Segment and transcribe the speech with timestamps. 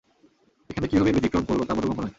[0.69, 2.09] এখানে কিভাবে এর ব্যতিক্রম করল তা বোধগম্য নয়।